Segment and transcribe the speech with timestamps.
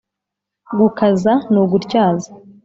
[0.79, 2.31] Gukaza ni ugutyaza